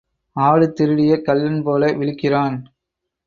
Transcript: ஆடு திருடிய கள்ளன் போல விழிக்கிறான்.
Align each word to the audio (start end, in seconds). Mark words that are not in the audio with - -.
ஆடு 0.35 0.73
திருடிய 0.73 1.13
கள்ளன் 1.21 1.61
போல 1.63 1.91
விழிக்கிறான். 1.91 2.57